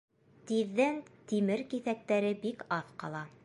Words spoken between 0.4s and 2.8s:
Тиҙҙән тимер киҫәктәре бик